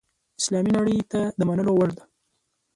اسلامي 0.41 0.71
نړۍ 0.77 0.97
ته 1.11 1.21
د 1.37 1.41
منلو 1.49 1.71
وړ 1.75 1.89
ده. 1.97 2.03